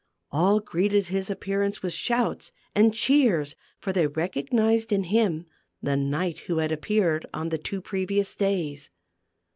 All 0.31 0.59
greeted 0.59 1.09
his 1.09 1.29
appearance 1.29 1.83
with 1.83 1.93
shouts 1.93 2.51
and 2.73 2.91
cheers, 2.91 3.55
for 3.77 3.93
they 3.93 4.07
recognized 4.07 4.91
in 4.91 5.03
him 5.03 5.45
the 5.79 5.95
knight 5.95 6.39
who 6.47 6.57
had 6.57 6.71
appeared 6.71 7.27
on 7.35 7.49
the 7.49 7.59
two 7.59 7.81
previous 7.81 8.33
days. 8.33 8.89